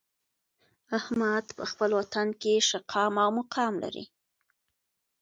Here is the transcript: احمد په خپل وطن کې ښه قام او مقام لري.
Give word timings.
احمد 0.97 1.45
په 1.57 1.63
خپل 1.71 1.89
وطن 1.99 2.27
کې 2.41 2.53
ښه 2.67 2.79
قام 2.91 3.13
او 3.23 3.29
مقام 3.39 3.73
لري. 3.83 4.05